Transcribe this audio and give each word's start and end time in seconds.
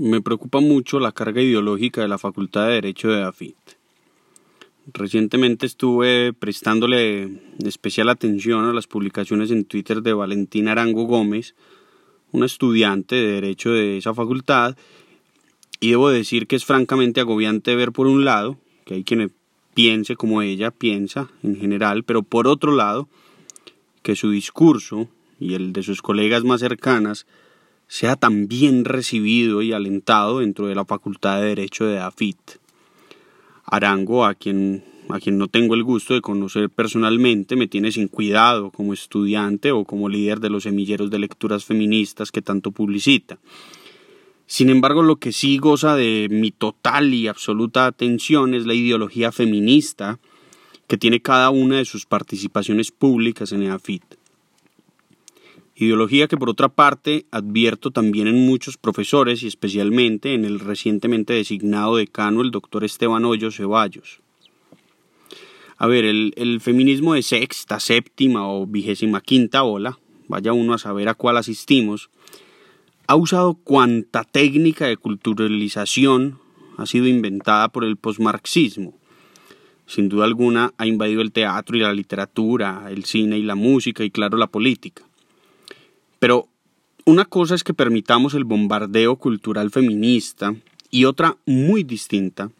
me 0.00 0.22
preocupa 0.22 0.60
mucho 0.60 0.98
la 0.98 1.12
carga 1.12 1.42
ideológica 1.42 2.00
de 2.00 2.08
la 2.08 2.16
Facultad 2.16 2.68
de 2.68 2.72
Derecho 2.72 3.08
de 3.10 3.22
AFIT. 3.22 3.54
Recientemente 4.94 5.66
estuve 5.66 6.32
prestándole 6.32 7.42
especial 7.62 8.08
atención 8.08 8.64
a 8.64 8.72
las 8.72 8.86
publicaciones 8.86 9.50
en 9.50 9.66
Twitter 9.66 10.00
de 10.00 10.14
Valentina 10.14 10.72
Arango 10.72 11.04
Gómez, 11.04 11.54
una 12.32 12.46
estudiante 12.46 13.14
de 13.14 13.32
Derecho 13.32 13.72
de 13.72 13.98
esa 13.98 14.14
facultad, 14.14 14.74
y 15.80 15.90
debo 15.90 16.08
decir 16.08 16.46
que 16.46 16.56
es 16.56 16.64
francamente 16.64 17.20
agobiante 17.20 17.76
ver 17.76 17.92
por 17.92 18.06
un 18.06 18.24
lado 18.24 18.56
que 18.86 18.94
hay 18.94 19.04
quien 19.04 19.30
piense 19.74 20.16
como 20.16 20.40
ella 20.40 20.70
piensa 20.70 21.28
en 21.42 21.56
general, 21.56 22.04
pero 22.04 22.22
por 22.22 22.46
otro 22.46 22.74
lado 22.74 23.06
que 24.02 24.16
su 24.16 24.30
discurso 24.30 25.08
y 25.38 25.52
el 25.52 25.74
de 25.74 25.82
sus 25.82 26.00
colegas 26.00 26.42
más 26.42 26.60
cercanas 26.60 27.26
sea 27.90 28.14
tan 28.14 28.46
bien 28.46 28.84
recibido 28.84 29.62
y 29.62 29.72
alentado 29.72 30.38
dentro 30.38 30.68
de 30.68 30.76
la 30.76 30.84
Facultad 30.84 31.40
de 31.40 31.48
Derecho 31.48 31.86
de 31.86 31.98
AFIT. 31.98 32.38
Arango, 33.64 34.24
a 34.24 34.34
quien, 34.34 34.84
a 35.08 35.18
quien 35.18 35.38
no 35.38 35.48
tengo 35.48 35.74
el 35.74 35.82
gusto 35.82 36.14
de 36.14 36.20
conocer 36.20 36.70
personalmente, 36.70 37.56
me 37.56 37.66
tiene 37.66 37.90
sin 37.90 38.06
cuidado 38.06 38.70
como 38.70 38.92
estudiante 38.92 39.72
o 39.72 39.84
como 39.84 40.08
líder 40.08 40.38
de 40.38 40.50
los 40.50 40.62
semilleros 40.62 41.10
de 41.10 41.18
lecturas 41.18 41.64
feministas 41.64 42.30
que 42.30 42.42
tanto 42.42 42.70
publicita. 42.70 43.40
Sin 44.46 44.70
embargo, 44.70 45.02
lo 45.02 45.16
que 45.16 45.32
sí 45.32 45.58
goza 45.58 45.96
de 45.96 46.28
mi 46.30 46.52
total 46.52 47.12
y 47.12 47.26
absoluta 47.26 47.86
atención 47.86 48.54
es 48.54 48.66
la 48.66 48.74
ideología 48.74 49.32
feminista 49.32 50.20
que 50.86 50.96
tiene 50.96 51.20
cada 51.20 51.50
una 51.50 51.78
de 51.78 51.84
sus 51.84 52.06
participaciones 52.06 52.92
públicas 52.92 53.50
en 53.50 53.68
AFIT 53.68 54.19
ideología 55.84 56.28
que 56.28 56.36
por 56.36 56.50
otra 56.50 56.68
parte 56.68 57.26
advierto 57.30 57.90
también 57.90 58.26
en 58.26 58.46
muchos 58.46 58.76
profesores 58.76 59.42
y 59.42 59.46
especialmente 59.46 60.34
en 60.34 60.44
el 60.44 60.60
recientemente 60.60 61.32
designado 61.32 61.96
decano 61.96 62.42
el 62.42 62.50
doctor 62.50 62.84
Esteban 62.84 63.24
Hoyo 63.24 63.50
Ceballos. 63.50 64.20
A 65.78 65.86
ver, 65.86 66.04
el, 66.04 66.60
feminismo 66.60 67.14
de 67.14 67.22
sexta, 67.22 67.80
séptima 67.80 68.46
o 68.52 68.66
vigésima 68.66 69.22
quinta 69.22 69.62
ola, 69.62 69.98
vaya 70.28 70.52
uno 70.52 70.74
a 70.74 70.78
saber 70.78 71.08
a 71.08 71.14
cuál 71.14 71.38
asistimos, 71.38 72.10
ha 73.06 73.16
usado 73.16 73.54
cuanta 73.54 74.24
técnica 74.24 74.86
de 74.86 74.98
culturalización 74.98 76.38
ha 76.76 76.86
sido 76.86 77.06
inventada 77.06 77.68
por 77.68 77.84
el 77.84 77.96
posmarxismo. 77.96 78.94
Sin 79.86 80.08
duda 80.08 80.24
alguna 80.24 80.72
ha 80.76 80.86
invadido 80.86 81.22
el 81.22 81.32
teatro 81.32 81.76
y 81.76 81.80
la 81.80 81.92
literatura, 81.92 82.86
el 82.90 83.04
cine 83.04 83.38
y 83.38 83.42
la 83.42 83.54
música 83.54 84.04
y 84.04 84.10
claro 84.10 84.38
la 84.38 84.46
política. 84.46 85.02
Pero 86.20 86.48
una 87.06 87.24
cosa 87.24 87.54
es 87.54 87.64
que 87.64 87.74
permitamos 87.74 88.34
el 88.34 88.44
bombardeo 88.44 89.16
cultural 89.16 89.70
feminista 89.70 90.54
y 90.90 91.06
otra 91.06 91.38
muy 91.46 91.82
distinta 91.82 92.50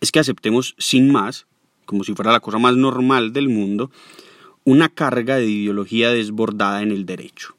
es 0.00 0.10
que 0.10 0.18
aceptemos 0.18 0.74
sin 0.76 1.12
más, 1.12 1.46
como 1.84 2.02
si 2.02 2.12
fuera 2.12 2.32
la 2.32 2.40
cosa 2.40 2.58
más 2.58 2.76
normal 2.76 3.32
del 3.32 3.48
mundo, 3.48 3.90
una 4.64 4.88
carga 4.88 5.36
de 5.36 5.46
ideología 5.46 6.10
desbordada 6.10 6.82
en 6.82 6.90
el 6.90 7.06
derecho. 7.06 7.54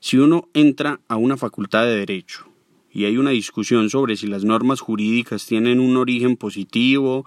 Si 0.00 0.18
uno 0.18 0.48
entra 0.52 1.00
a 1.08 1.16
una 1.16 1.38
facultad 1.38 1.84
de 1.84 1.96
derecho 1.96 2.46
y 2.92 3.06
hay 3.06 3.16
una 3.16 3.30
discusión 3.30 3.88
sobre 3.88 4.16
si 4.16 4.26
las 4.26 4.44
normas 4.44 4.80
jurídicas 4.80 5.46
tienen 5.46 5.80
un 5.80 5.96
origen 5.96 6.36
positivo 6.36 7.24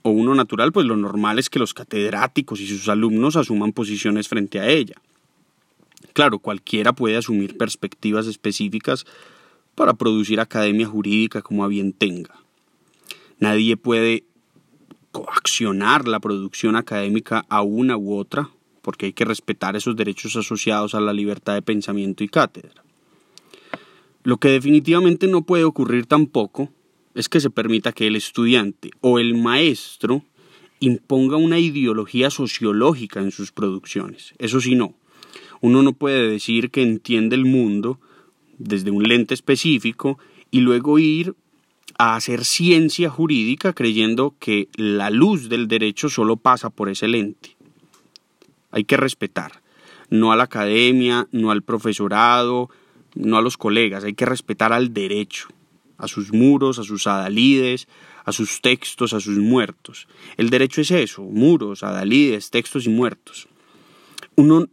o 0.00 0.10
uno 0.10 0.34
natural, 0.34 0.72
pues 0.72 0.86
lo 0.86 0.96
normal 0.96 1.38
es 1.38 1.50
que 1.50 1.58
los 1.58 1.74
catedráticos 1.74 2.60
y 2.60 2.66
sus 2.66 2.88
alumnos 2.88 3.36
asuman 3.36 3.72
posiciones 3.72 4.28
frente 4.28 4.58
a 4.58 4.68
ella. 4.68 4.94
Claro, 6.14 6.38
cualquiera 6.38 6.92
puede 6.92 7.16
asumir 7.16 7.58
perspectivas 7.58 8.28
específicas 8.28 9.04
para 9.74 9.94
producir 9.94 10.38
academia 10.38 10.86
jurídica 10.86 11.42
como 11.42 11.64
a 11.64 11.68
bien 11.68 11.92
tenga. 11.92 12.36
Nadie 13.40 13.76
puede 13.76 14.22
coaccionar 15.10 16.06
la 16.06 16.20
producción 16.20 16.76
académica 16.76 17.44
a 17.48 17.62
una 17.62 17.96
u 17.96 18.16
otra, 18.16 18.48
porque 18.80 19.06
hay 19.06 19.12
que 19.12 19.24
respetar 19.24 19.74
esos 19.74 19.96
derechos 19.96 20.36
asociados 20.36 20.94
a 20.94 21.00
la 21.00 21.12
libertad 21.12 21.54
de 21.54 21.62
pensamiento 21.62 22.22
y 22.22 22.28
cátedra. 22.28 22.84
Lo 24.22 24.38
que 24.38 24.48
definitivamente 24.48 25.26
no 25.26 25.42
puede 25.42 25.64
ocurrir 25.64 26.06
tampoco 26.06 26.70
es 27.14 27.28
que 27.28 27.40
se 27.40 27.50
permita 27.50 27.92
que 27.92 28.06
el 28.06 28.14
estudiante 28.14 28.90
o 29.00 29.18
el 29.18 29.34
maestro 29.34 30.22
imponga 30.78 31.36
una 31.36 31.58
ideología 31.58 32.30
sociológica 32.30 33.20
en 33.20 33.32
sus 33.32 33.50
producciones. 33.50 34.32
Eso 34.38 34.60
sí, 34.60 34.76
no. 34.76 34.94
Uno 35.64 35.82
no 35.82 35.94
puede 35.94 36.28
decir 36.28 36.70
que 36.70 36.82
entiende 36.82 37.36
el 37.36 37.46
mundo 37.46 37.98
desde 38.58 38.90
un 38.90 39.02
lente 39.02 39.32
específico 39.32 40.18
y 40.50 40.60
luego 40.60 40.98
ir 40.98 41.36
a 41.96 42.16
hacer 42.16 42.44
ciencia 42.44 43.08
jurídica 43.08 43.72
creyendo 43.72 44.34
que 44.38 44.68
la 44.76 45.08
luz 45.08 45.48
del 45.48 45.66
derecho 45.66 46.10
solo 46.10 46.36
pasa 46.36 46.68
por 46.68 46.90
ese 46.90 47.08
lente. 47.08 47.56
Hay 48.72 48.84
que 48.84 48.98
respetar, 48.98 49.62
no 50.10 50.32
a 50.32 50.36
la 50.36 50.42
academia, 50.42 51.28
no 51.32 51.50
al 51.50 51.62
profesorado, 51.62 52.68
no 53.14 53.38
a 53.38 53.40
los 53.40 53.56
colegas, 53.56 54.04
hay 54.04 54.12
que 54.12 54.26
respetar 54.26 54.74
al 54.74 54.92
derecho, 54.92 55.48
a 55.96 56.08
sus 56.08 56.30
muros, 56.30 56.78
a 56.78 56.82
sus 56.82 57.06
adalides, 57.06 57.88
a 58.26 58.32
sus 58.32 58.60
textos, 58.60 59.14
a 59.14 59.20
sus 59.20 59.38
muertos. 59.38 60.08
El 60.36 60.50
derecho 60.50 60.82
es 60.82 60.90
eso, 60.90 61.22
muros, 61.22 61.82
adalides, 61.82 62.50
textos 62.50 62.84
y 62.84 62.90
muertos. 62.90 63.48
Uno 64.36 64.68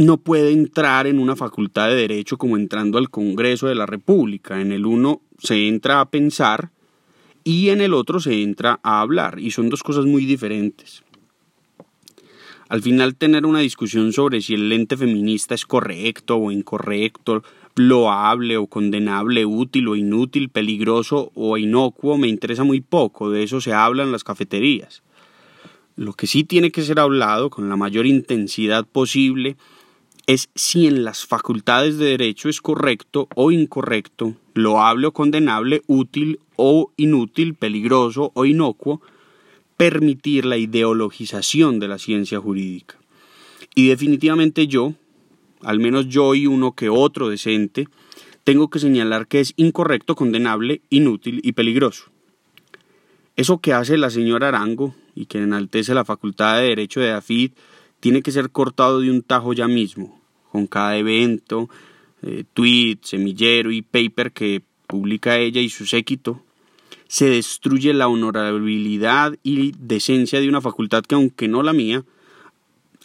no 0.00 0.16
puede 0.16 0.50
entrar 0.52 1.06
en 1.06 1.18
una 1.18 1.36
facultad 1.36 1.88
de 1.88 1.94
derecho 1.94 2.38
como 2.38 2.56
entrando 2.56 2.96
al 2.96 3.10
Congreso 3.10 3.68
de 3.68 3.74
la 3.74 3.84
República. 3.84 4.62
En 4.62 4.72
el 4.72 4.86
uno 4.86 5.20
se 5.38 5.68
entra 5.68 6.00
a 6.00 6.08
pensar 6.08 6.70
y 7.44 7.68
en 7.68 7.82
el 7.82 7.92
otro 7.92 8.18
se 8.18 8.42
entra 8.42 8.80
a 8.82 9.02
hablar 9.02 9.38
y 9.38 9.50
son 9.50 9.68
dos 9.68 9.82
cosas 9.82 10.06
muy 10.06 10.24
diferentes. 10.24 11.02
Al 12.70 12.80
final 12.80 13.14
tener 13.14 13.44
una 13.44 13.58
discusión 13.58 14.14
sobre 14.14 14.40
si 14.40 14.54
el 14.54 14.70
lente 14.70 14.96
feminista 14.96 15.54
es 15.54 15.66
correcto 15.66 16.36
o 16.36 16.50
incorrecto, 16.50 17.42
loable 17.74 18.56
o 18.56 18.68
condenable, 18.68 19.44
útil 19.44 19.88
o 19.88 19.96
inútil, 19.96 20.48
peligroso 20.48 21.30
o 21.34 21.58
inocuo 21.58 22.16
me 22.16 22.28
interesa 22.28 22.64
muy 22.64 22.80
poco, 22.80 23.30
de 23.30 23.42
eso 23.42 23.60
se 23.60 23.74
habla 23.74 24.02
en 24.04 24.12
las 24.12 24.24
cafeterías. 24.24 25.02
Lo 25.96 26.14
que 26.14 26.26
sí 26.26 26.44
tiene 26.44 26.70
que 26.70 26.84
ser 26.84 27.00
hablado 27.00 27.50
con 27.50 27.68
la 27.68 27.76
mayor 27.76 28.06
intensidad 28.06 28.86
posible 28.86 29.58
es 30.26 30.48
si 30.54 30.86
en 30.86 31.04
las 31.04 31.26
facultades 31.26 31.98
de 31.98 32.06
derecho 32.06 32.48
es 32.48 32.60
correcto 32.60 33.28
o 33.34 33.50
incorrecto, 33.50 34.34
loable 34.54 35.08
o 35.08 35.12
condenable, 35.12 35.82
útil 35.86 36.40
o 36.56 36.92
inútil, 36.96 37.54
peligroso 37.54 38.32
o 38.34 38.44
inocuo, 38.44 39.00
permitir 39.76 40.44
la 40.44 40.56
ideologización 40.56 41.80
de 41.80 41.88
la 41.88 41.98
ciencia 41.98 42.38
jurídica. 42.38 42.96
Y 43.74 43.88
definitivamente 43.88 44.66
yo, 44.66 44.94
al 45.62 45.78
menos 45.78 46.08
yo 46.08 46.34
y 46.34 46.46
uno 46.46 46.72
que 46.72 46.88
otro 46.88 47.28
decente, 47.28 47.88
tengo 48.44 48.68
que 48.68 48.78
señalar 48.78 49.26
que 49.26 49.40
es 49.40 49.52
incorrecto, 49.56 50.14
condenable, 50.14 50.82
inútil 50.90 51.40
y 51.42 51.52
peligroso. 51.52 52.10
Eso 53.36 53.58
que 53.58 53.72
hace 53.72 53.96
la 53.96 54.10
señora 54.10 54.48
Arango 54.48 54.94
y 55.14 55.26
que 55.26 55.38
enaltece 55.38 55.94
la 55.94 56.04
Facultad 56.04 56.58
de 56.58 56.68
Derecho 56.68 57.00
de 57.00 57.12
AFID 57.12 57.52
tiene 58.00 58.22
que 58.22 58.32
ser 58.32 58.50
cortado 58.50 59.00
de 59.00 59.10
un 59.10 59.22
tajo 59.22 59.52
ya 59.52 59.68
mismo 59.68 60.20
con 60.50 60.66
cada 60.66 60.96
evento, 60.96 61.68
eh, 62.22 62.44
tweet, 62.52 62.98
semillero 63.02 63.70
y 63.70 63.82
paper 63.82 64.32
que 64.32 64.62
publica 64.86 65.38
ella 65.38 65.60
y 65.60 65.68
su 65.68 65.86
séquito, 65.86 66.42
se 67.06 67.28
destruye 67.28 67.92
la 67.94 68.08
honorabilidad 68.08 69.36
y 69.42 69.72
decencia 69.78 70.40
de 70.40 70.48
una 70.48 70.60
facultad 70.60 71.04
que, 71.04 71.14
aunque 71.14 71.48
no 71.48 71.62
la 71.62 71.72
mía, 71.72 72.04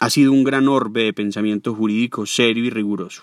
ha 0.00 0.10
sido 0.10 0.32
un 0.32 0.44
gran 0.44 0.68
orbe 0.68 1.04
de 1.04 1.12
pensamiento 1.12 1.74
jurídico 1.74 2.26
serio 2.26 2.64
y 2.64 2.70
riguroso. 2.70 3.22